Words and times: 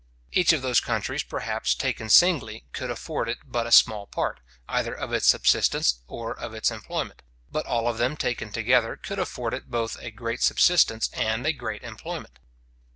Each 0.31 0.51
of 0.51 0.63
those 0.63 0.79
countries, 0.79 1.21
perhaps, 1.21 1.75
taken 1.75 2.09
singly, 2.09 2.63
could 2.73 2.89
afford 2.89 3.29
it 3.29 3.37
but 3.45 3.67
a 3.67 3.71
small 3.71 4.07
part, 4.07 4.39
either 4.67 4.95
of 4.97 5.13
its 5.13 5.27
subsistence 5.27 5.99
or 6.07 6.33
of 6.39 6.55
its 6.55 6.71
employment; 6.71 7.21
but 7.51 7.67
all 7.67 7.87
of 7.87 7.99
them 7.99 8.17
taken 8.17 8.51
together, 8.51 8.95
could 8.95 9.19
afford 9.19 9.53
it 9.53 9.69
both 9.69 9.97
a 10.01 10.09
great 10.09 10.41
subsistence 10.41 11.07
and 11.13 11.45
a 11.45 11.53
great 11.53 11.83
employment. 11.83 12.39